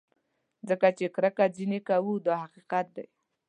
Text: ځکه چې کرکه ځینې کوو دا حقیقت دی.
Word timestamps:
ځکه 0.69 0.87
چې 0.97 1.05
کرکه 1.15 1.45
ځینې 1.57 1.79
کوو 1.87 2.13
دا 2.27 2.35
حقیقت 2.43 2.85
دی. 2.95 3.07